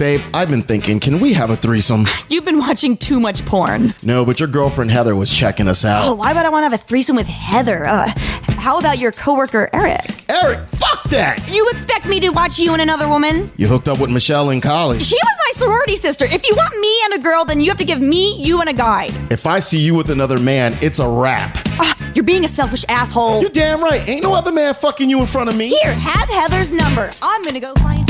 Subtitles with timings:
[0.00, 2.06] Babe, I've been thinking, can we have a threesome?
[2.30, 3.92] You've been watching too much porn.
[4.02, 6.08] No, but your girlfriend Heather was checking us out.
[6.08, 7.86] Oh, why would I want to have a threesome with Heather?
[7.86, 8.10] Uh,
[8.56, 10.24] how about your coworker Eric?
[10.30, 11.46] Eric, fuck that!
[11.52, 13.52] You expect me to watch you and another woman?
[13.58, 15.04] You hooked up with Michelle in college.
[15.04, 16.24] She was my sorority sister.
[16.24, 18.70] If you want me and a girl, then you have to give me, you, and
[18.70, 19.10] a guy.
[19.30, 21.54] If I see you with another man, it's a wrap.
[21.78, 23.42] Ah, you're being a selfish asshole.
[23.42, 24.08] You damn right.
[24.08, 25.68] Ain't no other man fucking you in front of me.
[25.68, 27.10] Here, have Heather's number.
[27.20, 28.08] I'm gonna go find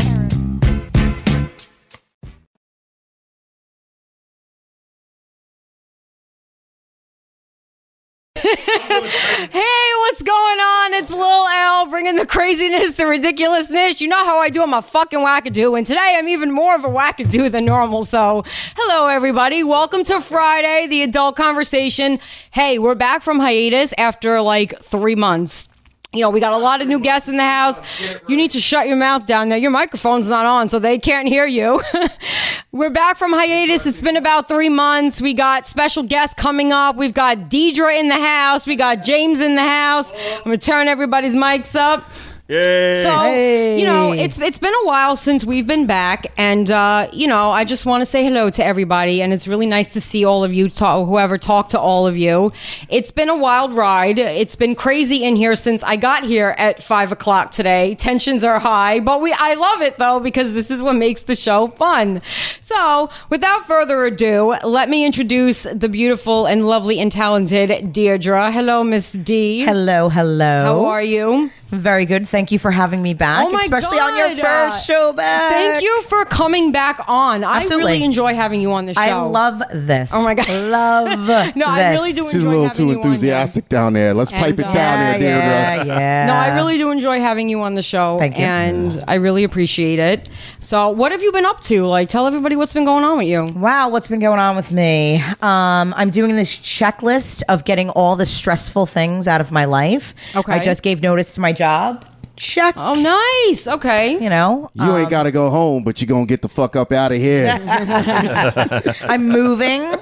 [12.21, 14.03] the craziness, the ridiculousness.
[14.03, 14.63] You know how I do.
[14.63, 18.03] I'm a fucking wackadoo, and today I'm even more of a wackadoo than normal.
[18.05, 18.45] So,
[18.77, 19.65] hello everybody.
[19.65, 22.19] Welcome to Friday, the adult conversation.
[22.51, 25.71] Hey, we're back from hiatus after like three months.
[26.13, 27.81] You know, we got a lot of new guests in the house.
[28.27, 29.59] You need to shut your mouth down there.
[29.59, 31.81] Your microphone's not on, so they can't hear you.
[32.73, 33.87] We're back from hiatus.
[33.87, 35.23] It's been about three months.
[35.23, 36.97] We got special guests coming up.
[36.97, 38.67] We've got Deirdre in the house.
[38.67, 40.13] We got James in the house.
[40.39, 42.11] I'm gonna turn everybody's mics up.
[42.51, 43.05] Yay.
[43.05, 43.79] So Hey.
[43.79, 47.51] you know, it's it's been a while since we've been back, and uh, you know,
[47.53, 50.43] I just want to say hello to everybody, and it's really nice to see all
[50.43, 52.53] of you, talk, whoever talked to all of you.
[52.89, 54.19] It's been a wild ride.
[54.19, 57.95] It's been crazy in here since I got here at five o'clock today.
[57.95, 61.37] Tensions are high, but we I love it though because this is what makes the
[61.37, 62.21] show fun.
[62.61, 68.51] So, without further ado, let me introduce the beautiful and lovely and talented Deirdre.
[68.51, 69.61] Hello, Miss D.
[69.65, 70.65] Hello, hello.
[70.65, 71.53] How are you?
[71.71, 72.29] Very good.
[72.29, 75.51] Thank you for having me back, Oh my especially on your first show back.
[75.53, 77.45] Thank you for coming back on.
[77.45, 79.01] I really enjoy having you on the show.
[79.01, 80.11] I love this.
[80.13, 80.49] Oh my God.
[80.49, 81.99] love No, I this.
[81.99, 83.05] really do She's enjoy a little having too you on here.
[83.07, 84.15] enthusiastic down there.
[84.15, 85.87] Let's pipe it uh, down Yeah, there, Deirdre.
[85.87, 86.27] yeah, yeah.
[86.27, 88.19] No, I really do enjoy having you on the show.
[88.19, 88.45] Thank you.
[88.45, 90.29] And I really appreciate it.
[90.61, 91.87] So, what have you been up to?
[91.87, 93.45] Like, tell everybody what's been going on with you.
[93.47, 95.23] Wow, what's been going on with me?
[95.41, 100.15] Um, I'm doing this checklist of getting all the stressful things out of my life.
[100.35, 100.53] Okay.
[100.53, 102.07] I just gave notice to my job.
[102.37, 102.75] Check.
[102.79, 103.67] Oh, nice.
[103.67, 104.13] Okay.
[104.15, 106.49] You know, You ain't um, got to go home, but you going to get the
[106.49, 107.51] fuck up out of here.
[109.03, 109.93] I'm moving.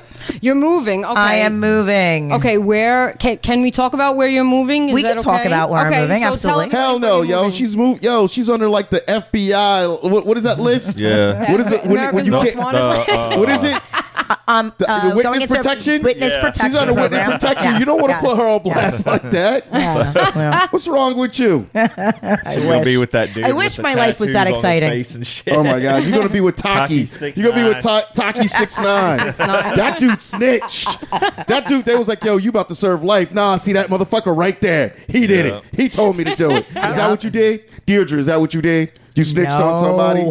[0.41, 1.05] You're moving.
[1.05, 1.21] Okay.
[1.21, 2.33] I am moving.
[2.35, 4.91] Okay, where can, can we talk about where you're moving?
[4.91, 5.49] Is We that can talk okay?
[5.49, 6.69] about where I'm okay, moving, so absolutely.
[6.69, 7.37] Tell Hell no, yo.
[7.39, 7.51] moving.
[7.51, 8.05] She's moved.
[8.05, 10.09] Yo, she's under like the FBI.
[10.09, 11.01] What, what is that list?
[11.01, 11.51] Yeah.
[11.51, 11.81] What is it?
[11.83, 13.09] When, when America's you Most get, Wanted uh, list.
[13.09, 13.75] Uh, what is it?
[13.75, 14.03] Uh,
[14.49, 16.03] Um, The- uh, the witness going into protection?
[16.03, 16.41] Witness Yeah.
[16.41, 16.67] protection.
[16.71, 17.39] She's under witness program.
[17.39, 17.71] protection.
[17.73, 19.03] Yes, you don't want to yes, put her on yes.
[19.03, 19.67] blast like that.
[19.73, 21.69] Yeah, well, What's wrong with you?
[21.75, 23.45] She's gonna be with that dude.
[23.45, 24.89] I wish my life was that exciting.
[24.89, 25.53] face and shit.
[25.55, 27.07] Oh my god, you're gonna be with Taki.
[27.07, 27.83] Taki You're gonna be with.
[27.83, 29.19] Ta- Taki six nine.
[29.19, 31.01] That dude snitched.
[31.11, 34.37] That dude, they was like, "Yo, you about to serve life?" Nah, see that motherfucker
[34.37, 34.95] right there.
[35.09, 35.57] He did Yeah.
[35.59, 35.65] it.
[35.73, 36.67] He told me to do it.
[36.69, 38.19] Is that what you did, Deirdre?
[38.19, 38.93] Is that what you did?
[39.15, 40.31] You snitched on somebody?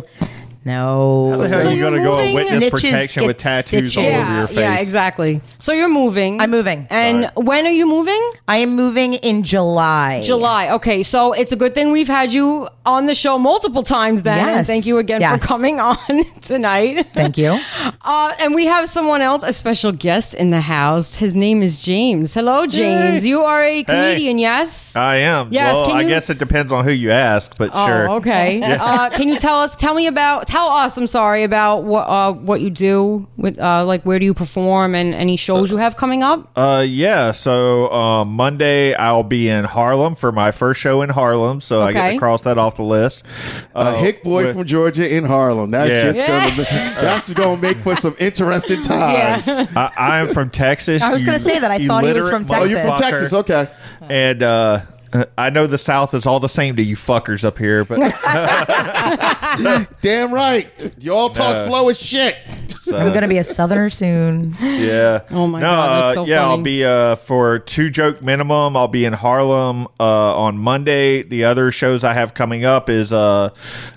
[0.68, 1.32] No.
[1.32, 3.38] How the hell So are you you're gonna go on moving- witness Snitches protection with
[3.38, 4.20] get tattoos all stitches.
[4.28, 4.58] over your face?
[4.58, 5.42] yeah, exactly.
[5.60, 6.42] So you're moving.
[6.42, 6.88] I'm moving.
[6.90, 8.22] And when are you moving?
[8.48, 10.22] I am moving in July.
[10.24, 10.70] July.
[10.78, 14.38] Okay, so it's a good thing we've had you on the show multiple times then.
[14.40, 14.68] And Yes.
[14.68, 15.40] thank you again Yes.
[15.42, 15.98] for coming on
[16.42, 17.06] tonight.
[17.14, 17.58] Thank you.
[18.10, 21.18] Uh, and we have someone else, a special guest in the house.
[21.18, 22.34] His name is James.
[22.34, 23.26] Hello, James.
[23.26, 24.96] You are a comedian, yes?
[24.96, 25.50] I am.
[25.52, 28.10] Yes, Well, can I you- guess it depends on who you ask, but Oh, sure.
[28.12, 28.62] okay.
[28.88, 29.76] Uh, can you tell us?
[29.76, 30.48] Tell me about.
[30.58, 30.98] Tell us.
[30.98, 34.96] I'm sorry about what uh, what you do with uh, like where do you perform
[34.96, 36.50] and any shows you have coming up.
[36.58, 37.32] Uh, yeah.
[37.32, 41.94] So um, Monday I'll be in Harlem for my first show in Harlem, so I
[41.94, 42.14] get Okay.
[42.14, 43.22] to cross that off the list.
[43.76, 45.70] A Uh, hick boy with- from Georgia in Harlem.
[45.72, 46.02] That Yeah.
[46.02, 46.50] shit's Yeah.
[46.50, 46.64] gonna
[47.02, 49.48] that's gonna make for some interesting times.
[49.48, 51.04] I, I am from Texas.
[51.04, 51.70] I was you- gonna say that.
[51.70, 53.00] I you thought he was literate from Oh, you're from motherfucker.
[53.00, 53.68] Texas, okay.
[54.10, 54.82] And uh,
[55.38, 58.00] I know the South is all the same to you fuckers up here, but
[60.02, 60.70] Damn right.
[61.00, 61.62] You all talk No.
[61.66, 62.36] slow as shit.
[62.76, 64.56] so, I'm gonna be a southerner soon.
[64.62, 65.22] yeah.
[65.32, 68.76] Oh my no, God, that's uh, so yeah, I'll be uh for two joke minimum.
[68.78, 71.24] I'll be in Harlem uh on Monday.
[71.24, 73.50] The other shows I have coming up is uh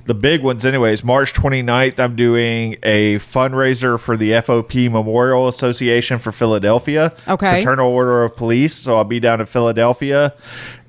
[0.07, 1.05] the big ones anyways.
[1.05, 7.13] March 29th I'm doing a fundraiser for the FOP Memorial Association for Philadelphia.
[7.29, 7.51] Okay.
[7.63, 10.35] Fraternal Order of Police, so I'll be down in Philadelphia.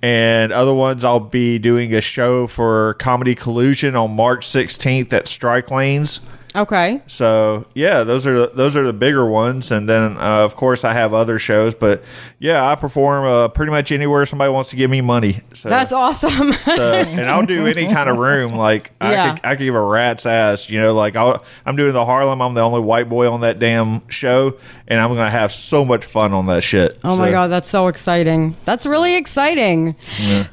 [0.02, 5.28] And other ones, I'll be doing a show for Comedy Collusion on March 16th at
[5.28, 6.20] Strike Lanes.
[6.56, 7.02] Okay.
[7.08, 10.84] So yeah, those are the, those are the bigger ones, and then uh, of course
[10.84, 11.74] I have other shows.
[11.74, 12.04] But
[12.40, 15.40] yeah, I perform uh, pretty much anywhere somebody wants to give me money.
[15.54, 16.52] So, That's awesome.
[16.54, 18.54] so- and I'll do any kind of room.
[18.56, 19.32] Like I Yeah.
[19.36, 20.70] could I could give a rat's ass.
[20.70, 22.42] You know, like I'll, I'm doing the Harlem.
[22.42, 24.58] I'm the only white boy on that damn show,
[24.88, 27.00] and I'm gonna have so much fun on that shit.
[27.04, 28.56] Oh my god, that's so exciting!
[28.66, 29.96] That's really exciting.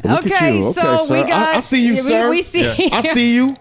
[0.05, 0.63] Look Okay, at you.
[0.63, 1.15] so sir.
[1.23, 1.49] we got.
[1.49, 2.31] I, I see you, we, sir.
[2.31, 2.89] We see.
[2.93, 3.57] I see you.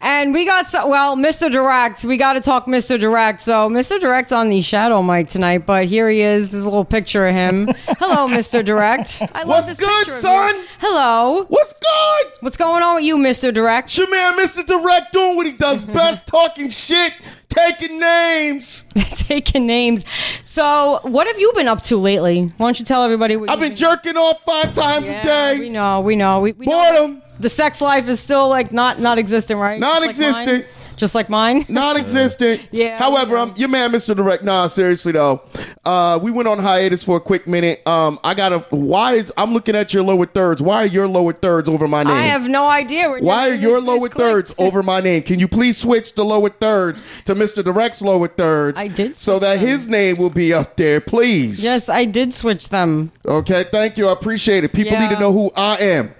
[0.00, 1.50] And we got so well, Mr.
[1.50, 2.04] Direct.
[2.04, 3.00] We got to talk Mr.
[3.00, 3.40] Direct.
[3.40, 3.98] So Mr.
[3.98, 6.50] Direct's on the shadow mic tonight, but here he is.
[6.50, 7.68] This is a little picture of him.
[7.98, 8.62] Hello, Mr.
[8.62, 9.22] Direct.
[9.34, 10.20] I love What's this good, picture of you.
[10.20, 10.64] son?
[10.78, 11.44] Hello.
[11.48, 12.32] What's good?
[12.40, 13.52] What's going on with you, Mr.
[13.52, 13.96] Direct?
[13.96, 14.66] Your man, Mr.
[14.66, 17.14] Direct, doing what he does best, talking shit,
[17.48, 18.84] taking names.
[19.24, 20.04] Taking names.
[20.44, 22.52] So, what have you been up to lately?
[22.58, 25.58] Why don't you tell everybody what I've been jerking off five times Yeah, a day.
[25.60, 26.40] We know, we know.
[26.40, 27.14] We, we know Boredom.
[27.20, 29.80] that The sex life is still like not not existent, right?
[29.80, 30.46] Just like Non-existent.
[30.46, 30.66] mine?
[30.96, 31.64] Just like mine.
[31.68, 32.60] non-existent.
[32.70, 33.36] Yeah, However.
[33.36, 34.14] I'm your man, Mr.
[34.14, 34.44] Direct.
[34.44, 35.42] Nah, seriously though,
[35.84, 37.84] uh, we went on hiatus for a quick minute.
[37.86, 40.62] Um, I got to Why is I'm looking at your lower thirds?
[40.62, 42.14] Why are your lower thirds over my name?
[42.14, 43.10] I have no idea.
[43.10, 45.24] Where why are your lower thirds over my name?
[45.24, 47.64] Can you please switch the lower thirds to Mr.
[47.64, 48.78] Direct's lower thirds?
[48.78, 49.66] I did so switch that them.
[49.66, 51.62] his name will be up there, please.
[51.64, 53.10] Yes, I did switch them.
[53.26, 53.64] Okay.
[53.72, 54.06] Thank you.
[54.08, 54.72] I appreciate it.
[54.72, 55.08] People Yeah.
[55.08, 56.14] need to know who I am.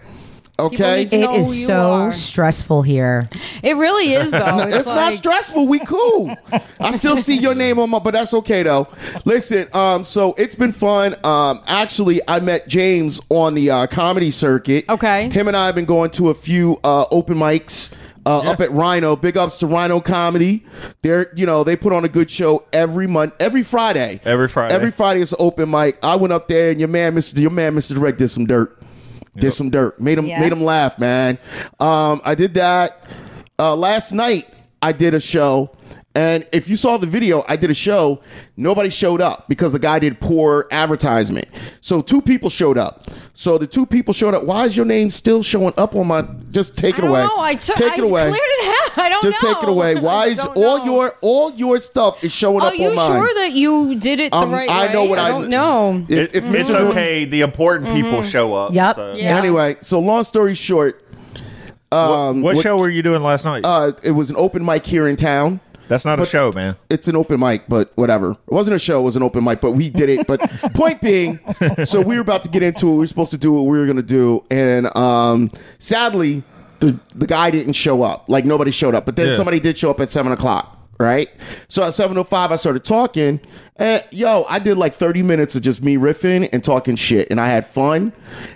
[0.58, 1.00] Okay.
[1.00, 2.12] need to It know who is you so are.
[2.12, 3.28] stressful here.
[3.62, 4.58] It really is, though.
[4.60, 5.66] It's, It's, not stressful.
[5.66, 6.34] We cool.
[6.80, 8.86] I still see your name on my, but that's okay though.
[9.24, 11.14] Listen, um, so it's been fun.
[11.24, 14.84] Um, actually, I met James on the uh, comedy circuit.
[14.88, 15.28] Okay.
[15.30, 17.92] Him and I have been going to a few uh, open mics.
[18.26, 20.64] Uh, Up at Rhino, big ups to Rhino Comedy.
[21.02, 24.18] They're, you know, they put on a good show every month, every Friday.
[24.24, 24.74] Every Friday.
[24.74, 25.98] Every Friday is an open mic.
[26.02, 27.36] I went up there, and your man, Mr.
[27.38, 27.94] Your man, Mr.
[27.94, 28.80] Direct, did some dirt.
[29.36, 30.00] Did some dirt.
[30.00, 30.40] Made him Yeah.
[30.40, 31.38] made him laugh, man.
[31.80, 33.02] Um, I did that
[33.58, 34.48] uh, last night.
[34.82, 35.70] I did a show,
[36.16, 38.20] and if you saw the video, I did a show.
[38.56, 41.46] Nobody showed up because the guy did poor advertisement.
[41.80, 43.08] So two people showed up.
[43.34, 44.44] So the two people showed up.
[44.44, 46.22] Why is your name still showing up on my?
[46.52, 47.22] Just take I it away.
[47.22, 47.40] know.
[47.40, 47.74] I took.
[47.74, 48.28] take I it away.
[48.28, 48.98] cleared it out.
[48.98, 49.54] I don't Just know.
[49.54, 49.94] take it away.
[49.96, 50.84] Why is all know.
[50.84, 53.10] your all your stuff is showing Are up you on mine?
[53.10, 54.92] Are you sure that you did it the Um, right I way?
[54.92, 56.06] know what I- don't know.
[56.08, 56.68] If, if it's Mr.
[56.78, 57.24] Direct- okay.
[57.24, 58.72] The important people show up.
[58.72, 58.94] Yep.
[58.94, 59.36] so- Yeah.
[59.36, 61.04] Anyway, so long story short,
[61.90, 63.62] um, What, what- show were you doing last night?
[63.64, 65.58] uh, it was an open mic here in town.
[65.88, 66.76] That's not a show, man.
[66.90, 68.32] It's an open mic, but whatever.
[68.32, 70.26] It wasn't a show, it was an open mic, but we did it.
[70.26, 70.40] But
[70.74, 71.38] point being,
[71.84, 72.92] so we were about to get into it.
[72.92, 74.44] We were supposed to do what we were going to do.
[74.50, 76.42] And um, sadly,
[76.80, 78.24] the, the guy didn't show up.
[78.28, 79.04] Like nobody showed up.
[79.06, 79.34] But then Yeah.
[79.34, 80.78] somebody did show up at 7 o'clock.
[80.96, 81.28] Right,
[81.66, 83.40] so at seven oh five, I started talking,
[83.74, 87.40] and yo, I did like thirty minutes of just me riffing and talking shit, and
[87.40, 88.12] I had fun,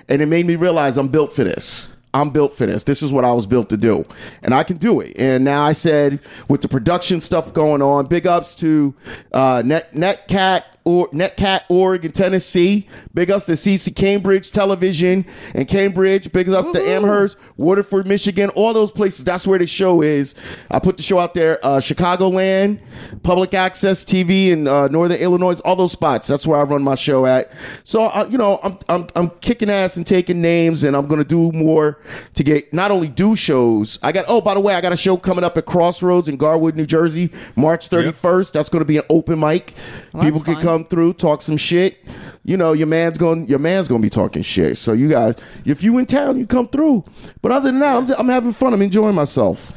[0.09, 1.89] and it made me realize I'm built for this.
[2.19, 2.85] I'm built for this.
[2.85, 4.05] This is what I was built to do,
[4.43, 5.17] and I can do it.
[5.19, 8.95] And now I said, with the production stuff going on, big ups to
[9.33, 12.89] uh, Net Netcat or Netcat Org in Tennessee.
[13.13, 16.33] Big ups to CC Cambridge Television in Cambridge.
[16.33, 18.49] Big ups to Amherst, Waterford, Michigan.
[18.51, 19.23] All those places.
[19.23, 20.35] That's where the show is.
[20.71, 21.59] I put the show out there.
[21.63, 22.81] Uh, Chicagoland,
[23.23, 25.61] Public Access TV in uh, Northern Illinois.
[25.61, 26.27] All those spots.
[26.27, 27.53] That's where I run my show at.
[27.85, 31.23] So uh, you know, I'm I'm I'm kicking ass and taking names, and I'm gonna
[31.23, 32.01] do more
[32.33, 33.99] to get not only do shows.
[34.03, 36.39] I got oh by the way, I got a show coming up at Crossroads in
[36.39, 38.53] Garwood, New Jersey, March 31st.
[38.53, 39.75] That's gonna be an open mic.
[40.19, 40.63] People can fun.
[40.63, 41.99] come through, talk some shit.
[42.45, 44.77] You know, your man's going your man's gonna be talking shit.
[44.77, 47.05] So you guys, if you in town, you come through.
[47.43, 48.73] But other than that, I'm, I'm having fun.
[48.75, 49.73] I'm enjoying myself.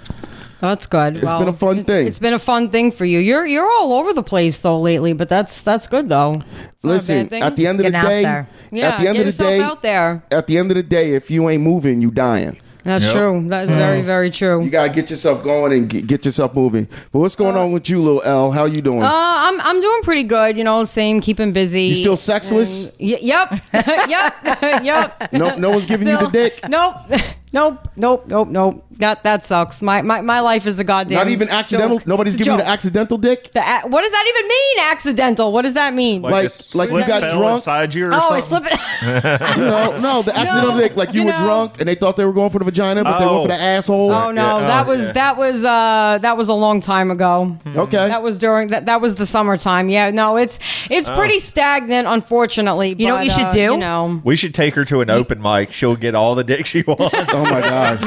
[0.61, 1.17] That's good.
[1.17, 2.05] It's been a fun it's, thing.
[2.05, 3.17] It's been a fun thing for you.
[3.17, 6.35] You're you're all over the place though lately, but that's that's good though.
[6.35, 7.43] It's not a Listen, bad thing.
[7.43, 9.43] at the end of the Getting out day, yeah, at the end get of the
[9.43, 10.23] day, out there.
[10.29, 12.59] at the end of the day, if you ain't moving, you dying.
[12.83, 13.13] That's Yep.
[13.13, 13.47] true.
[13.49, 14.63] That is very very true.
[14.63, 16.87] You gotta get yourself going and get, get yourself moving.
[17.11, 18.51] But what's going on with you, little L?
[18.51, 19.03] How you doing?
[19.03, 20.57] Uh, I'm I'm doing pretty good.
[20.57, 21.83] You know, same, keeping busy.
[21.83, 22.85] you still sexless?
[22.85, 23.51] And- y- yep,
[24.09, 24.35] yep,
[24.83, 25.31] yep.
[25.33, 26.59] No, no one's giving you the dick.
[26.69, 26.95] Nope,
[27.53, 28.85] nope, nope, nope, nope.
[28.97, 29.81] That that sucks.
[29.81, 31.17] My my, my life is a goddamn.
[31.17, 31.97] Not even accidental.
[31.97, 32.05] joke.
[32.07, 33.49] Nobody's giving you the accidental dick.
[33.51, 34.91] The a- what does that even mean?
[34.91, 35.51] Accidental?
[35.51, 36.21] What does that mean?
[36.21, 37.55] Like- a like you got drunk?
[37.55, 38.35] inside you or oh, something.
[38.35, 38.79] I slip it.
[39.57, 40.95] You know, no, the accidental dick.
[40.95, 43.03] Like you, you were know- drunk and they thought they were going for the vagina,
[43.03, 43.41] but they went Oh.
[43.43, 44.11] for the asshole.
[44.11, 45.11] Oh no, Yeah, that oh, was yeah.
[45.13, 47.57] that was uh that was a long time ago.
[47.75, 48.07] Okay.
[48.07, 49.89] That was during that that was the summertime.
[49.89, 50.59] Yeah, no, it's
[50.91, 52.95] it's pretty stagnant, unfortunately.
[52.99, 53.61] You know what but, you should uh, do?
[53.73, 55.71] You know, we should take her to an open mic.
[55.71, 57.33] She'll get all the dick she wants.
[57.41, 57.99] Oh my god.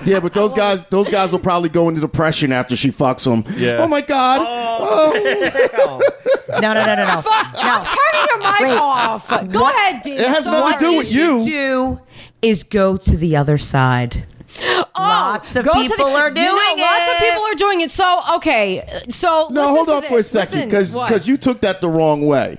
[0.06, 3.44] yeah, but those guys, those guys will probably go into depression after she fucks them.
[3.56, 3.78] Yeah.
[3.80, 4.40] Oh my god.
[4.42, 5.12] Oh.
[5.74, 6.00] oh.
[6.60, 7.20] No, no, no, no, no.
[7.22, 8.78] Fuck, I'm turning your mic Wait.
[8.78, 9.28] off.
[9.52, 10.12] Go ahead, Dee.
[10.12, 11.44] It has So nothing to do what with is- you.
[11.44, 12.00] Do
[12.42, 14.26] is go to the other side.
[14.62, 17.28] Oh, Lots of go to people the- are you doing know, Lots of it.
[17.28, 17.90] people are doing it.
[17.92, 21.08] So okay, so No, listen hold to on for a second, Listen, because what?
[21.08, 22.58] because you took that the wrong way.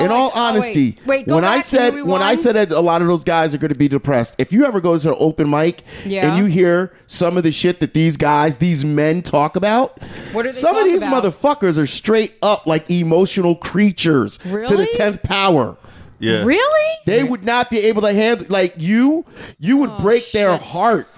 [0.00, 1.26] In Oh, all I- oh, honesty, wait.
[1.26, 3.54] Wait, when I said Can you when I said that a lot of those guys
[3.54, 6.28] are going to be depressed, if you ever go to an open mic Yeah.
[6.28, 10.00] and you hear some of the shit that these guys, these men talk about,
[10.32, 11.24] What do they some of these about?
[11.24, 15.76] motherfuckers are straight up like emotional creatures to the tenth power.
[16.20, 16.44] yeah.
[16.44, 16.94] really?
[17.06, 19.24] They would not be able to handle like you.
[19.58, 21.08] You would break their Oh, heart.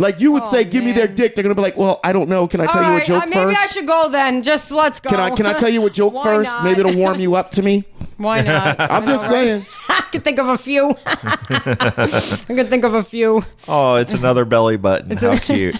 [0.00, 1.34] Like you would say, give me their Oh, dick.
[1.34, 2.48] They're gonna be like, well, I don't know.
[2.48, 3.60] Can I tell All you a right, joke uh, maybe first?
[3.62, 4.42] I should go then.
[4.42, 5.10] Just let's go.
[5.10, 6.50] Can I can I tell you a joke Why first?
[6.54, 6.64] not?
[6.64, 7.84] Maybe it'll warm you up to me.
[8.16, 8.76] Why not?
[8.80, 9.66] I'm just saying.
[9.90, 10.94] I can think of a few.
[11.06, 13.44] I can think of a few.
[13.68, 15.14] Oh, it's another belly button.
[15.16, 15.74] How cute.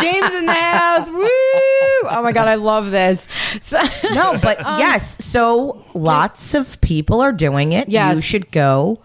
[0.00, 1.08] James in the house.
[1.10, 1.24] Woo!
[1.24, 3.26] Oh my god, I love this.
[3.60, 3.80] So,
[4.12, 5.24] No, but yes.
[5.24, 7.88] So lots of people are doing it.
[7.88, 8.16] Yes.
[8.16, 8.98] You should go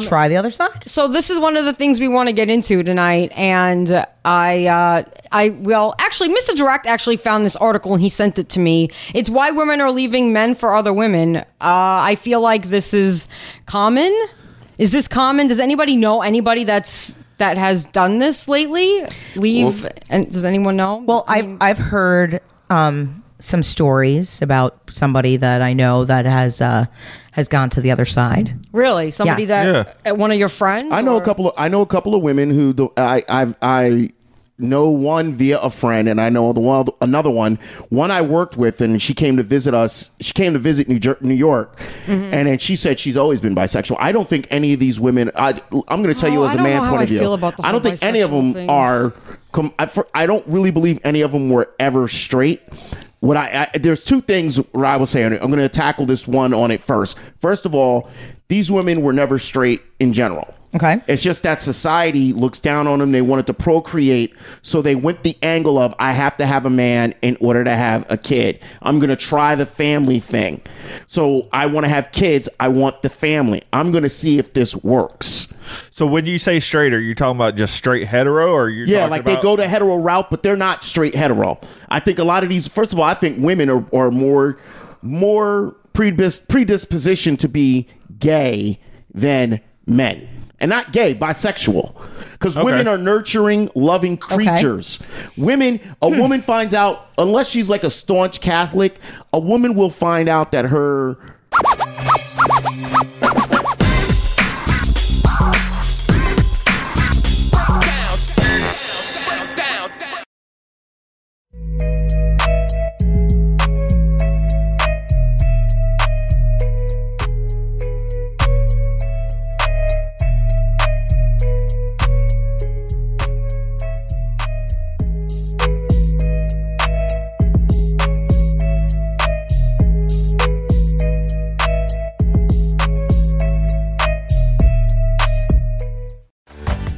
[0.00, 0.82] try the other side.
[0.86, 4.66] so this is one of the things we want to get into tonight, and I,
[4.66, 6.54] uh, I well, actually, Mr.
[6.54, 8.90] Direct actually found this article and he sent it to me.
[9.14, 11.36] It's why women are leaving men for other women.
[11.36, 13.28] Uh, I feel like this is
[13.66, 14.12] common.
[14.78, 15.48] Is this common?
[15.48, 19.04] Does anybody know anybody that's that has done this lately?
[19.36, 20.96] Leave, and does anyone know?
[20.98, 26.86] Well, I've I've heard um, some stories about somebody that I know that has uh,
[27.32, 28.58] has gone to the other side.
[28.72, 29.48] really, somebody Yes.
[30.04, 30.92] that uh, one of your friends?
[30.92, 33.22] I know or- a couple of I know a couple of women who the I
[33.28, 34.10] I I
[34.58, 37.58] know one via a friend and I know the one another one
[37.90, 40.98] one I worked with and she came to visit us she came to visit New
[40.98, 41.76] Jer- New York
[42.06, 42.32] Mm-hmm.
[42.32, 45.30] and then she said she's always been bisexual I don't think any of these women
[45.36, 47.00] I I'm going to tell you Oh, as I a don't man know how point
[47.00, 48.70] I of view feel about the I don't whole think any of bisexual them thing.
[48.70, 49.12] are
[49.52, 52.62] com- I, for, I don't really believe any of them were ever straight
[53.26, 55.42] what I, I there's two things where I will say on it.
[55.42, 57.18] I'm going to tackle this one on it first.
[57.40, 58.08] First of all,
[58.48, 60.54] these women were never straight in general.
[60.74, 61.00] Okay.
[61.06, 63.10] It's just that society looks down on them.
[63.10, 66.70] They wanted to procreate, so they went the angle of I have to have a
[66.70, 68.60] man in order to have a kid.
[68.82, 70.60] I'm going to try the family thing.
[71.06, 72.48] So I want to have kids.
[72.60, 73.62] I want the family.
[73.72, 75.48] I'm going to see if this works.
[75.90, 79.06] So when you say straight, are you talking about just straight hetero, or you're Yeah,
[79.06, 81.58] like about- they go the hetero route, but they're not straight hetero.
[81.88, 82.66] I think a lot of these.
[82.66, 84.58] First of all, I think women are, are more
[85.02, 87.86] more predis- predisposition to be
[88.18, 88.80] gay
[89.12, 90.28] than men,
[90.60, 91.94] and not gay, bisexual.
[92.32, 94.98] Because women are nurturing, loving creatures.
[95.38, 96.18] Women, a hmm.
[96.18, 98.98] woman finds out unless she's like a staunch Catholic,
[99.32, 101.18] a woman will find out that her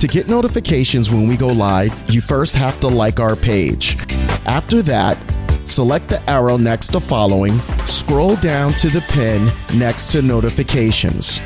[0.09, 3.99] To get notifications when we go live, you first have to like our page.
[4.47, 5.19] After that,
[5.65, 11.41] select the arrow next to following, scroll down to the pin next to notifications.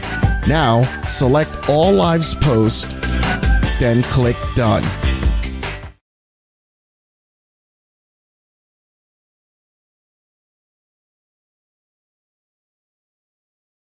[0.47, 3.01] Now, select all lives post,
[3.81, 4.85] then click done.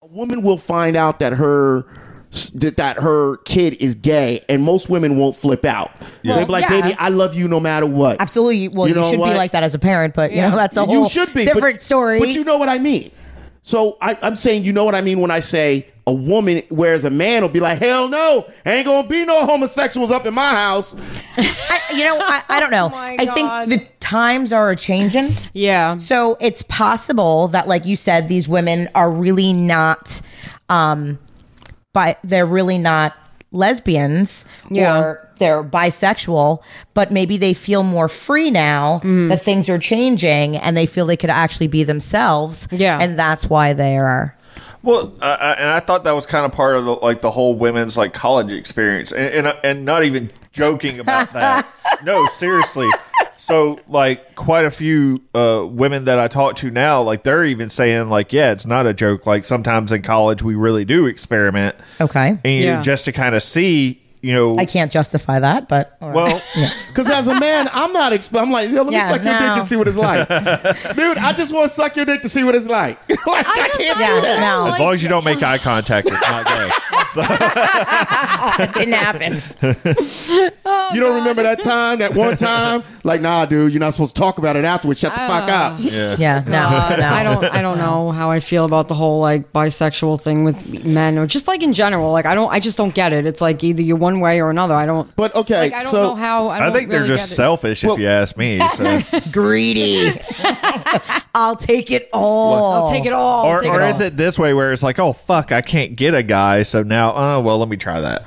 [0.02, 1.86] a woman will find out that her
[2.54, 5.90] that, that her kid is gay and most women won't flip out
[6.22, 6.80] they'll be like yeah.
[6.80, 8.68] baby i love you no matter what Absolutely.
[8.68, 9.30] Well, You you, know should what?
[9.32, 11.44] be like that as a parent, but you know that's a whole you should be
[11.44, 12.18] but- different story.
[12.18, 13.10] but you know what i mean
[13.62, 17.04] so I, i'm saying you know what i mean when i say a woman whereas
[17.04, 20.50] a man will be like hell no ain't gonna be no homosexuals up in my
[20.50, 20.94] house
[21.36, 22.90] I, you know, I, I don't know.
[22.94, 23.68] Oh I God.
[23.68, 25.32] think the times are changing.
[25.52, 25.96] Yeah.
[25.96, 30.20] So it's possible that, like you said, these women are really not,
[30.68, 31.18] um,
[31.94, 33.14] but they're really not
[33.52, 34.98] lesbians Yeah.
[34.98, 36.60] or they're bisexual,
[36.92, 39.28] but maybe they feel more free now Mm.
[39.30, 42.68] that things are changing and they feel they could actually be themselves.
[42.70, 42.98] Yeah.
[43.00, 44.36] And that's why they are.
[44.82, 47.30] Well, uh, uh, and I thought that was kind of part of the, like the
[47.30, 51.66] whole women's like college experience, and and, and not even joking about that.
[52.04, 52.86] no, seriously.
[53.46, 57.68] So like quite a few uh, women that I talk to now, like they're even
[57.68, 59.26] saying like, yeah, it's not a joke.
[59.26, 62.38] Like sometimes in college we really do experiment, Okay.
[62.42, 62.80] and Yeah.
[62.82, 66.14] just to kind of see, you know, I can't justify that, but all right.
[66.16, 66.42] well,
[66.88, 69.32] because as a man i'm not exp- i'm like yo, let me Yeah, suck your
[69.32, 70.28] dick and see what it's like
[70.96, 73.66] dude i just want to suck your dick to see what it's like like i,
[73.68, 74.66] just- can't do that know, No.
[74.66, 76.70] as like- long as you don't make eye contact, it's not gay.
[78.64, 79.34] it didn't happen.
[80.94, 82.82] you don't remember that time, that one time?
[83.04, 85.00] Like, nah, dude, you're not supposed to talk about it afterwards.
[85.00, 85.78] Shut the fuck up.
[85.80, 86.42] Yeah.
[86.46, 86.58] No.
[86.58, 87.06] Uh, no.
[87.08, 87.44] I don't.
[87.44, 91.26] I don't know how I feel about the whole like bisexual thing with men, or
[91.26, 92.10] just like in general.
[92.12, 92.50] Like I don't.
[92.52, 93.26] I just don't get it.
[93.26, 94.74] It's like either you're one way or another.
[94.74, 95.14] I don't.
[95.16, 96.48] But okay, Like I don't so know how.
[96.48, 97.36] I, I don't think they're really just get it.
[97.36, 98.60] selfish, Well- if you ask me.
[98.76, 99.00] So.
[99.32, 100.12] greedy.
[101.34, 102.72] I'll take it all.
[102.86, 103.44] I'll take it all.
[103.46, 104.06] or take or it is all.
[104.06, 107.12] it this way where it's like, oh fuck, I can't get a guy, so now,
[107.14, 108.24] oh well, let me try that.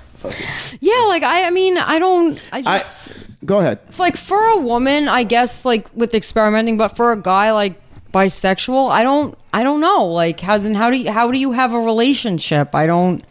[0.82, 2.40] Yeah, like I, I mean, I don't.
[2.52, 3.80] I I just go ahead.
[3.98, 7.80] like for a woman, I guess like with experimenting, but for a guy like
[8.12, 9.38] bisexual, I don't.
[9.54, 10.06] I don't know.
[10.06, 12.76] Like how then how do you how do you have a relationship?
[12.76, 13.24] I don't.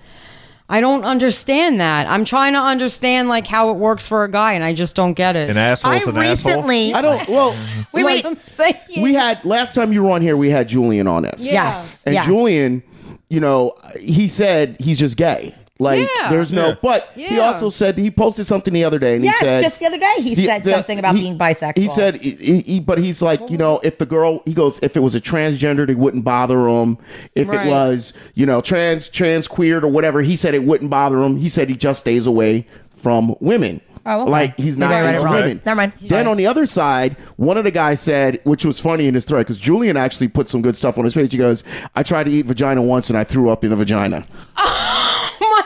[0.68, 2.08] I don't understand that.
[2.08, 5.12] I'm trying to understand like how it works for a guy, and I just don't
[5.14, 5.48] get it.
[5.48, 6.20] An asshole's I an asshole.
[6.22, 7.28] recently, I don't.
[7.28, 7.50] Well,
[7.92, 8.26] Wait, like, wait.
[8.26, 8.76] I'm saying.
[9.00, 11.44] we had last time you were on here, we had Julian on this.
[11.44, 12.26] yes, And yes.
[12.26, 12.82] Julian,
[13.30, 15.54] you know, he said he's just gay.
[15.78, 16.30] Like Yeah.
[16.30, 16.74] there's no, Yeah.
[16.80, 19.78] but he also said he posted something the other day, and Yes, he said just
[19.78, 21.76] the other day he the- said the- something about he- being bisexual.
[21.78, 24.78] He said, he, he- he- but he's like, you know, if the girl, he goes,
[24.82, 26.96] if it was a transgender, it wouldn't bother him.
[27.34, 27.66] If Right.
[27.66, 31.36] it was, you know, trans, trans queered or whatever, he said it wouldn't bother him.
[31.36, 32.64] He said he just stays away
[32.94, 33.82] from women.
[34.08, 34.30] Oh, okay.
[34.30, 35.34] Like he's not Maybe I read into wrong.
[35.34, 35.60] women.
[35.66, 35.92] Never mind.
[36.00, 36.26] Then Sorry.
[36.26, 39.40] on the other side, one of the guys said, which was funny in his thread,
[39.40, 41.32] because Julian actually put some good stuff on his page.
[41.32, 41.64] He goes,
[41.96, 44.24] "I tried to eat vagina once and I threw up in a vagina."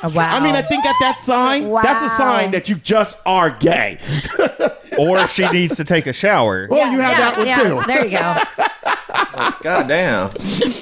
[0.02, 0.37] Oh, wow.
[0.37, 3.99] I mean, I think at that sign, that's a sign that you just are gay.
[4.99, 6.68] or she needs to take a shower.
[6.70, 7.82] Well, you have that one yeah, too.
[7.87, 9.52] There you go.
[9.62, 10.30] God damn.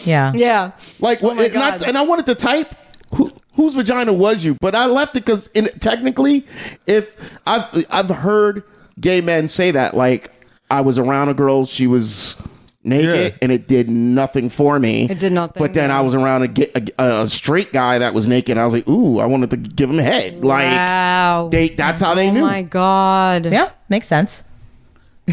[0.04, 0.32] Yeah.
[0.34, 0.72] yeah.
[1.00, 1.82] Like, oh well, my and, I, God.
[1.82, 2.74] and I wanted to type
[3.14, 5.48] who, whose vagina was you, but I left it because
[5.80, 6.46] technically,
[6.86, 8.62] if I've I've heard
[9.00, 10.30] gay men say that, like
[10.70, 12.36] I was around a girl, she was
[12.84, 13.38] naked, Yeah.
[13.42, 15.06] and it did nothing for me.
[15.10, 15.90] It did nothing, But then.
[15.90, 18.52] I was around a, a, a straight guy that was naked.
[18.52, 20.44] And I was like, ooh, I wanted to give him a head.
[20.44, 21.48] Like wow.
[21.50, 22.42] they, that's how they oh knew.
[22.42, 23.46] my god.
[23.46, 24.44] Yeah, makes sense.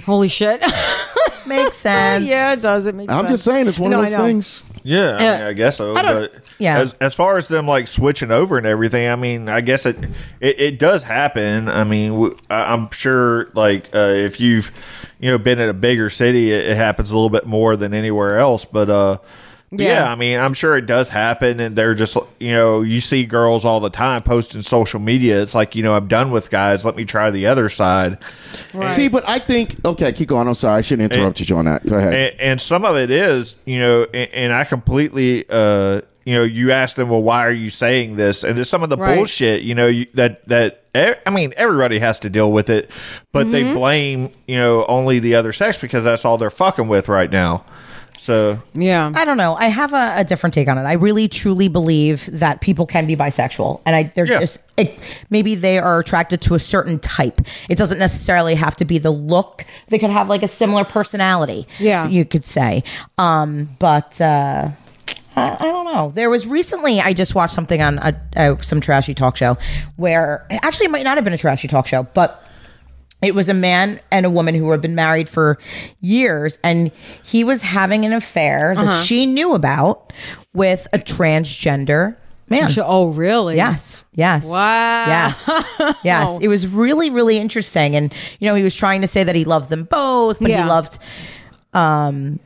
[0.06, 0.62] Holy shit.
[1.48, 2.26] Makes sense.
[2.26, 2.88] yeah, it does.
[2.88, 3.32] It makes I'm sense.
[3.34, 4.64] just saying, it's one No, of those things.
[4.88, 5.96] Yeah, I, mean, I guess so.
[5.96, 6.78] don't- but yeah.
[6.80, 9.98] as, as far as them like switching over and everything, I mean, I guess it
[10.40, 11.68] it, it does happen.
[11.68, 14.72] I mean, w- I- I'm sure like uh, if you've
[15.20, 17.96] you know been in a bigger city, it, it happens a little bit more than
[17.96, 18.64] anywhere else.
[18.64, 19.18] But uh,
[19.72, 19.86] yeah.
[19.88, 20.12] Yeah.
[20.12, 23.66] I mean, I'm sure it does happen, and they're just you know you see girls
[23.66, 25.42] all the time posting social media.
[25.42, 26.86] It's like you know I'm done with guys.
[26.86, 28.18] Let me try the other side.
[28.88, 30.48] See, but I think okay, keep going.
[30.48, 31.86] I'm sorry, I shouldn't interrupt you on that.
[31.86, 32.14] Go ahead.
[32.14, 36.44] and, and some of it is you know and, and i completely uh you know
[36.44, 39.16] you ask them well why are you saying this and there's some of the Right.
[39.16, 42.90] bullshit you know you, that that i mean everybody has to deal with it
[43.32, 47.08] but they blame you know only the other sex because that's all they're fucking with
[47.10, 47.64] right now
[48.18, 49.12] so Yeah.
[49.16, 49.56] I don't know.
[49.56, 50.84] I have a, a different take on it.
[50.84, 54.40] I really truly believe that people can be bisexual, and I they're Yeah.
[54.40, 54.98] just it,
[55.30, 57.40] maybe they are attracted to a certain type.
[57.70, 59.66] It doesn't necessarily have to be the look.
[59.88, 61.68] They could have like a similar personality.
[61.80, 62.08] Yeah.
[62.08, 62.84] you could say.
[63.18, 64.70] Um, but uh,
[65.36, 66.12] I, I don't know.
[66.16, 69.58] There was recently I just watched something on a, a, some trashy talk show
[69.98, 72.42] where actually it might not have been a trashy talk show, but
[73.22, 75.58] it was a man and a woman who had been married for
[76.02, 76.92] years, and
[77.24, 80.14] he was having an affair that she knew about
[80.54, 82.16] with a transgender
[82.50, 82.70] man.
[82.78, 83.56] Oh, really?
[83.56, 84.48] Yes, yes.
[84.50, 85.06] Wow.
[85.08, 85.50] Yes.
[86.04, 86.38] Yes.
[86.40, 87.96] It was really, really interesting.
[87.96, 90.64] And, you know, he was trying to say that he loved them both, but Yeah.
[90.64, 91.00] he loved
[91.74, 92.40] um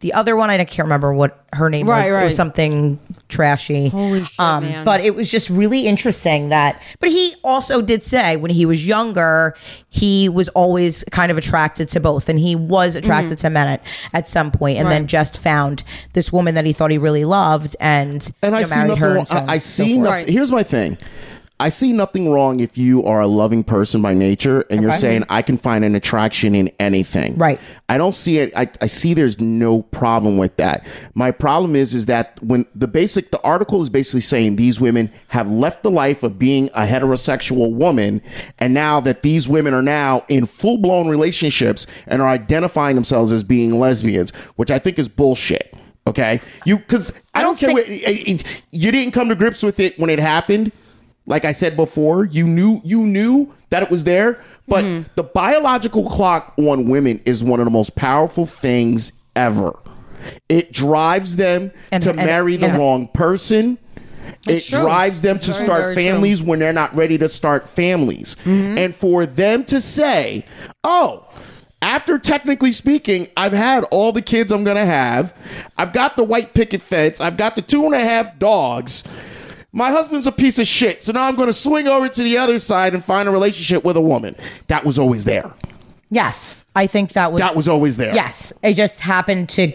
[0.00, 2.16] the other one, I can't remember what her name Right, was.
[2.16, 3.88] It was something trashy.
[3.88, 4.84] Holy shit, um, man.
[4.84, 6.80] But it was just really interesting that.
[7.00, 9.54] But he also did say when he was younger,
[9.90, 13.82] he was always kind of attracted to both, and he was attracted to men at,
[14.12, 15.08] at some point, and then Mm-hmm.
[15.08, 18.62] Just found this woman that he thought he really loved, and and you I know,
[18.66, 19.18] see married nothing her wrong.
[19.18, 20.08] and so I, I and so see forth.
[20.08, 20.32] nothing.
[20.32, 20.96] Here's my thing.
[21.64, 24.98] I see nothing wrong if you are a loving person by nature and you're Okay.
[24.98, 27.36] saying I can find an attraction in anything.
[27.36, 27.58] Right.
[27.88, 28.54] I don't see it.
[28.54, 30.84] I, I see there's no problem with that.
[31.14, 35.10] My problem is is that when the basic the article is basically saying these women
[35.28, 38.20] have left the life of being a heterosexual woman
[38.58, 43.32] and now that these women are now in full blown relationships and are identifying themselves
[43.32, 45.74] as being lesbians, which I think is bullshit.
[46.06, 47.68] Okay, you because I, don't, don't care.
[47.74, 50.70] think- what, it- it- you didn't come to grips with it when it happened.
[51.26, 55.08] Like I said before, you knew you knew that it was there, but Mm-hmm.
[55.14, 59.78] the biological clock on women is one of the most powerful things ever.
[60.48, 63.78] It drives them And- to and- marry the wrong person.
[64.46, 64.80] It true.
[64.82, 66.02] drives them It's to very, start very true.
[66.04, 68.36] families when they're not ready to start families.
[68.44, 68.78] Mm-hmm.
[68.78, 70.44] And for them to say,
[70.82, 71.24] oh,
[71.82, 75.34] after technically speaking, I've had all the kids I'm going to have.
[75.76, 77.20] I've got the white picket fence.
[77.20, 79.04] I've got the two and a half dogs.
[79.74, 81.02] My husband's a piece of shit.
[81.02, 83.84] So now I'm going to swing over to the other side and find a relationship
[83.84, 84.36] with a woman.
[84.68, 85.52] That was always there.
[86.10, 88.14] Yes, I think that was That was always there.
[88.14, 89.72] Yes, it just happened to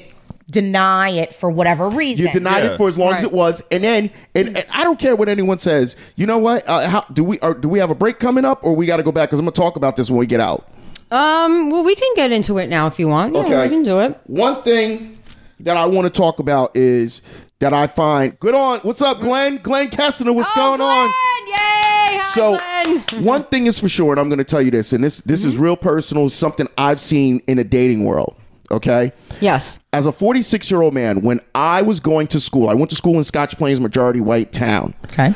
[0.50, 2.26] deny it for whatever reason.
[2.26, 2.72] You denied Yeah.
[2.72, 5.28] it for as long as it was, and then and, and I don't care what
[5.28, 5.98] anyone says.
[6.16, 6.64] You know what?
[6.68, 8.98] Uh, how, do we or do we have a break coming up, or we got
[8.98, 9.30] to go back?
[9.30, 10.66] Because I'm gonna talk about this when we get out.
[11.12, 11.70] Um.
[11.72, 13.36] Well, we can get into it now if you want.
[13.36, 14.18] Yeah, we can do it.
[14.28, 15.18] One thing
[15.60, 17.22] that I want to talk about is
[17.60, 18.80] that I find good on.
[18.80, 19.58] What's up, Glenn?
[19.58, 21.10] Glenn Kessler, what's going on?
[21.48, 22.18] Yay!
[22.18, 23.24] How So Glenn.
[23.24, 25.44] one thing is for sure, and I'm going to tell you this, and this this
[25.44, 28.36] is real personal, something I've seen in a dating world.
[28.72, 29.12] Okay.
[29.42, 29.80] Yes.
[29.94, 32.96] As a 46 year old man, when I was going to school, I went to
[32.96, 34.94] school in Scotch Plains, majority white town.
[35.06, 35.34] Okay.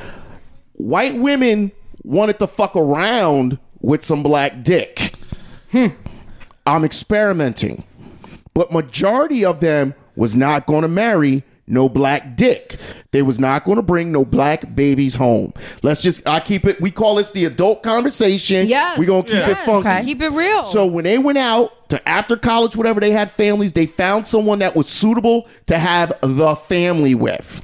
[0.74, 1.72] White women
[2.04, 5.14] wanted to fuck around with some black dick.
[5.72, 5.88] Hmm.
[6.66, 7.84] I'm experimenting,
[8.54, 12.78] but majority of them was not going to marry no black dick.
[13.12, 15.54] They was not going to bring no black babies home.
[15.82, 16.82] Let's just I keep it.
[16.82, 18.68] We call this the adult conversation.
[18.68, 18.98] Yes.
[18.98, 19.88] we gonna keep it funky.
[19.88, 20.04] Okay.
[20.04, 20.64] Keep it real.
[20.64, 24.60] So when they went out to after college, whatever they had families, they found someone
[24.60, 27.62] that was suitable to have the family with.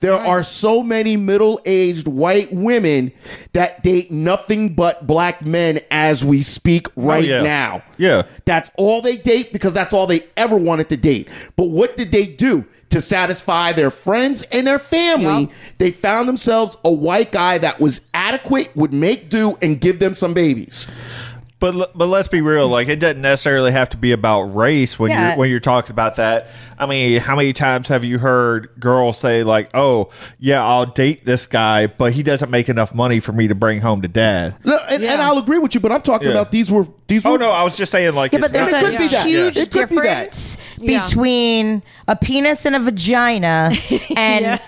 [0.00, 3.12] There are so many middle-aged white women
[3.54, 7.40] that date nothing but black men as we speak oh, right yeah.
[7.40, 7.82] now.
[7.96, 8.24] Yeah.
[8.44, 11.28] That's all they date because that's all they ever wanted to date.
[11.56, 12.66] But what did they do?
[12.90, 15.52] To satisfy their friends and their family, Yup.
[15.78, 20.14] they found themselves a white guy that was adequate, would make do, and give them
[20.14, 20.86] some babies.
[21.58, 22.68] But but let's be real.
[22.68, 25.28] Like it doesn't necessarily have to be about race when Yeah.
[25.30, 26.50] you're when you're talking about that.
[26.78, 31.24] I mean, how many times have you heard girls say like, "Oh, yeah, I'll date
[31.24, 34.54] this guy, but he doesn't make enough money for me to bring home to dad."
[34.64, 35.14] No, and, Yeah.
[35.14, 36.34] and I'll agree with you, but I'm talking Yeah.
[36.34, 38.50] about these were these oh, were Oh no, I was just saying like Yeah, but
[38.50, 40.04] it's there's not- It could be a huge It could be that.
[40.04, 41.06] difference Yeah.
[41.06, 43.72] between a penis and a vagina
[44.16, 44.60] and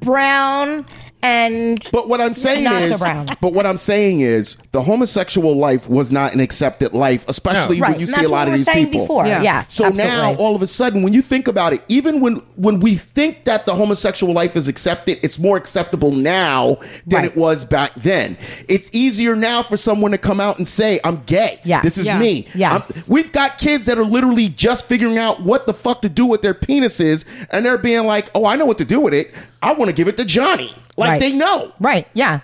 [0.00, 0.86] brown
[1.26, 3.26] and But what I'm saying Not so is, brown.
[3.40, 7.92] but what I'm saying is, the homosexual life was not an accepted life, especially right.
[7.92, 9.00] when you and see a lot what of these people.
[9.02, 9.26] before.
[9.26, 9.42] Yeah.
[9.42, 9.62] Yeah.
[9.64, 12.94] So now, all of a sudden, when you think about it, even when when we
[12.96, 17.24] think that the homosexual life is accepted, it's more acceptable now than Right.
[17.30, 18.36] it was back then.
[18.68, 21.60] It's easier now for someone to come out and say, "I'm gay.
[21.64, 21.82] Yes.
[21.82, 22.18] This is Yeah.
[22.18, 22.72] me." Yes.
[22.72, 26.26] I'm- we've got kids that are literally just figuring out what the fuck to do
[26.26, 29.32] with their penises, and they're being like, "Oh, I know what to do with it.
[29.66, 31.20] I want to give it to Johnny." Like Right.
[31.20, 31.72] they know.
[31.80, 32.06] right.
[32.14, 32.40] Yeah.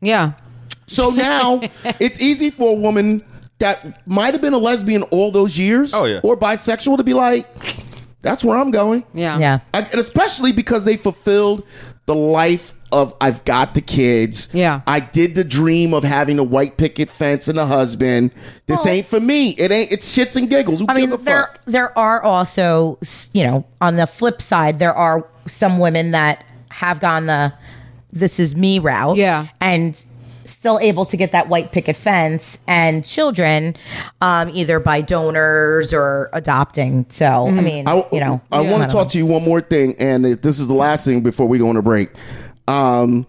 [0.00, 0.32] yeah.
[0.86, 1.60] So now
[2.00, 3.22] it's easy for a woman
[3.58, 6.20] that might have been a lesbian all those years Oh, yeah.
[6.22, 7.46] or bisexual to be like,
[8.22, 9.04] that's where I'm going.
[9.14, 9.38] Yeah.
[9.38, 9.58] Yeah.
[9.74, 11.66] And especially because they fulfilled
[12.06, 14.48] the life of I've got the kids.
[14.52, 14.80] Yeah.
[14.86, 18.30] I did the dream of having a white picket fence and a husband.
[18.66, 19.50] This ain't for me.
[19.50, 19.92] It ain't.
[19.92, 20.80] It's shits and giggles.
[20.80, 21.60] Who I mean, a there fuck?
[21.66, 22.98] there are also,
[23.32, 27.52] you know, on the flip side, there are some women that have gone the
[28.12, 29.46] "this is me" route, Yeah.
[29.60, 30.02] and
[30.46, 33.74] still able to get that white picket fence and children,
[34.20, 37.06] um, either by donors or adopting.
[37.08, 39.94] So, I mean, I, you know, I want to talk to you one more thing,
[39.98, 42.10] and this is the last thing before we go on a break.
[42.68, 43.26] Um,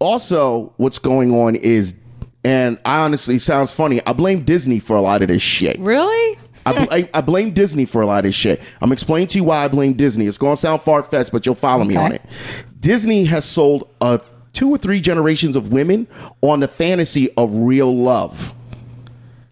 [0.00, 1.94] also, what's going on is,
[2.44, 4.00] and I honestly sounds funny.
[4.04, 5.78] I blame Disney for a lot of this shit.
[5.78, 6.38] Really?
[6.64, 8.60] I, bl- I, I blame Disney for a lot of this shit.
[8.80, 10.26] I'm explaining to you why I blame Disney.
[10.26, 12.22] It's going to sound far fetched, but you'll follow me on it.
[12.80, 14.18] Disney has sold uh,
[14.52, 16.06] two or three generations of women
[16.40, 18.54] on the fantasy of real love.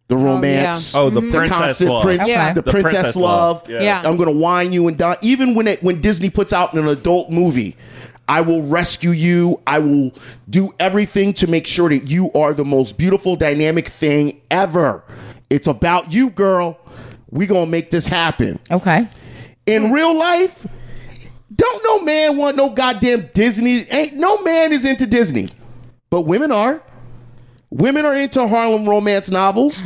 [0.09, 0.94] The romance.
[0.96, 2.03] Oh, the princess constant love.
[2.03, 2.53] prince- Yeah.
[2.53, 3.62] the, The princess, princess love.
[3.62, 3.70] love.
[3.70, 3.81] Yeah.
[3.83, 4.03] Yeah.
[4.05, 5.16] I'm gonna wine you and die.
[5.23, 7.77] Even when it when Disney puts out an adult movie,
[8.29, 9.61] I will rescue you.
[9.68, 10.12] I will
[10.49, 15.05] do everything to make sure that you are the most beautiful, dynamic thing ever.
[15.50, 16.78] It's about you, girl.
[17.30, 18.58] We gonna make this happen.
[18.70, 19.06] okay,
[19.66, 20.66] In real life,
[21.54, 23.84] don't no man want no goddamn Disney.
[23.90, 25.48] Ain't no man is into Disney,
[26.08, 26.82] but women are.
[27.70, 29.82] Women are into Harlem romance novels.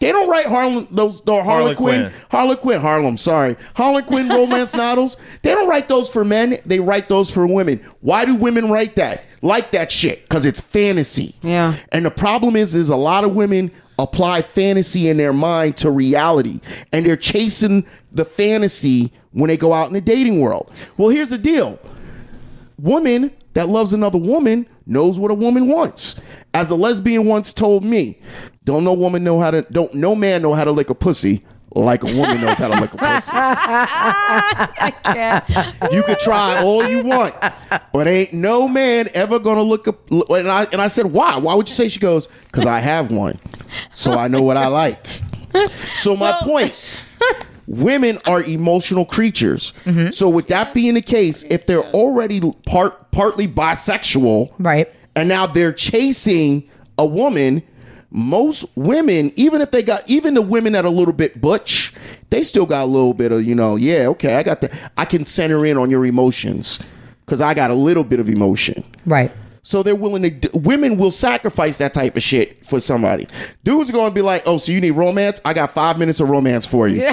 [0.00, 2.12] They don't write Harlem those the Harlequin Harlequin.
[2.30, 3.16] Harlequin Harlem.
[3.16, 5.16] Sorry, Harlequin romance novels.
[5.42, 6.58] They don't write those for men.
[6.66, 7.80] They write those for women.
[8.00, 9.22] Why do women write that?
[9.42, 11.34] Like that shit because it's fantasy.
[11.42, 11.74] Yeah.
[11.92, 15.90] And the problem is, is a lot of women apply fantasy in their mind to
[15.90, 16.60] reality,
[16.92, 20.72] and they're chasing the fantasy when they go out in the dating world.
[20.96, 21.78] Well, here's the deal:
[22.78, 26.20] woman that loves another woman knows what a woman wants.
[26.54, 28.20] As a lesbian once told me,
[28.64, 31.44] don't no woman know how to don't no man know how to lick a pussy
[31.74, 33.32] like a woman knows how to lick a pussy.
[35.92, 37.34] You could try all you want,
[37.92, 40.10] but ain't no man ever gonna look up.
[40.10, 41.36] And I and I said, why?
[41.36, 41.88] Why would you say?
[41.88, 43.38] She goes, because I have one,
[43.92, 45.06] so I know what I like.
[46.00, 46.74] So my point.
[47.66, 49.74] Women are emotional creatures.
[49.84, 50.10] Mm-hmm.
[50.10, 54.90] So with that being the case, if they're already part partly bisexual, right.
[55.14, 57.62] and now they're chasing a woman
[58.10, 61.92] most women even if they got even the women that are a little bit butch
[62.30, 65.04] they still got a little bit of you know yeah okay i got the i
[65.04, 66.78] can center in on your emotions
[67.26, 68.82] because i got a little bit of emotion.
[69.04, 69.30] Right.
[69.60, 73.26] so they're willing to women will sacrifice that type of shit for somebody.
[73.64, 75.42] Dudes are going to be like oh so you need romance?
[75.44, 77.02] I got five minutes of romance for you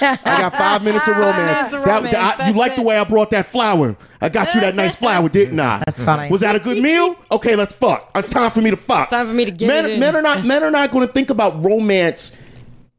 [0.00, 1.36] I got five minutes of romance.
[1.38, 2.84] minutes of That- romance, that- I- you that's like the it.
[2.86, 3.96] way I brought that flower.
[4.20, 5.82] I got you that nice flower, didn't I?
[5.86, 6.30] That's funny.
[6.30, 7.16] Was that a good meal?
[7.30, 8.10] Okay, let's fuck.
[8.14, 9.02] It's time for me to fuck.
[9.04, 10.00] It's time for me to get men, it in.
[10.00, 12.36] Men are not men are not going to think about romance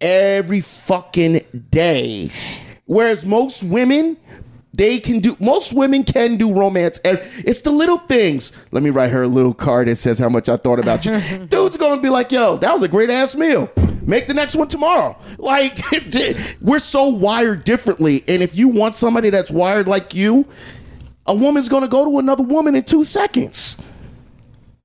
[0.01, 2.29] every fucking day.
[2.85, 4.17] Whereas most women,
[4.75, 5.35] they can do.
[5.39, 8.51] Most women can do romance, and it's the little things.
[8.71, 11.19] Let me write her a little card that says how much I thought about you.
[11.49, 13.69] Dude's gonna be like, "Yo, that was a great ass meal.
[14.03, 15.79] Make the next one tomorrow." Like,
[16.61, 20.45] we're so wired differently, and if you want somebody that's wired like you,
[21.27, 23.77] a woman's gonna go to another woman in two seconds.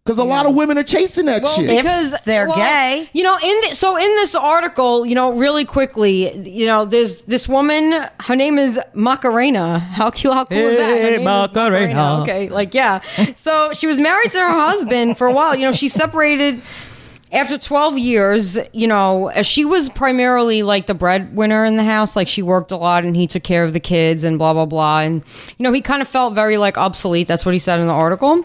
[0.04, 1.68] Because a lot of women are chasing that shit.
[1.68, 3.08] If they're gay.
[3.12, 7.20] You know, in the, so in this article, you know, really quickly, you know, there's
[7.22, 8.06] this woman.
[8.20, 9.78] Her name is Macarena.
[9.78, 10.32] How cute!
[10.32, 10.88] How cool is that?
[10.88, 12.22] Her Hey, name is Macarena.
[12.22, 13.00] Okay, like yeah.
[13.34, 15.54] So she was married to her husband for a while.
[15.54, 16.62] You know, she separated
[17.32, 22.16] after 12 years, you know, she was primarily like the breadwinner in the house.
[22.16, 24.66] Like she worked a lot and he took care of the kids and blah, blah,
[24.66, 25.00] blah.
[25.00, 25.22] And,
[25.58, 27.28] you know, he kind of felt very like obsolete.
[27.28, 28.44] That's what he said in the article.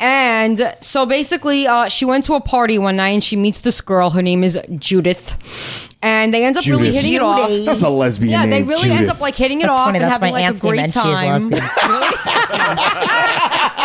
[0.00, 3.80] And so basically, uh, she went to a party one night and she meets this
[3.80, 4.10] girl.
[4.10, 5.90] Her name is Judith.
[6.00, 6.94] And they end up really Judith.
[6.96, 7.50] hitting it off.
[7.64, 8.50] That's a lesbian Yeah, name.
[8.50, 8.98] they really Judith.
[8.98, 9.98] end up like hitting it That's off funny.
[9.98, 11.50] and That's having my like a aunt's name, great and she is time.
[11.50, 11.70] lesbian.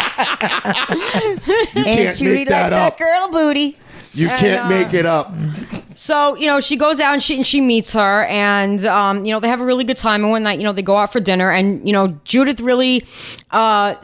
[1.75, 2.97] You can't make that up.
[2.97, 3.77] girl booty.
[4.19, 5.33] You can't uh, make it up.
[5.95, 9.31] So, you know, she goes out and she, and she meets her and, um, you
[9.31, 10.23] know, they have a really good time.
[10.23, 13.05] And one night, you know, they go out for dinner and, you know, Judith really,
[13.51, 13.95] uh,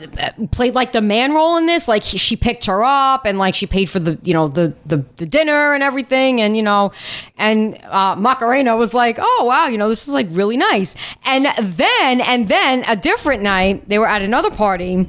[0.52, 1.88] played like the man role in this.
[1.88, 4.76] Like he, she picked her up and like she paid for the, you know, the,
[4.86, 6.42] the, the dinner and everything.
[6.42, 6.92] And, you know,
[7.38, 10.96] and, uh, Macarena was like, oh, wow, you know, this is like really nice.
[11.24, 15.08] And then, and then a different night, they were at another party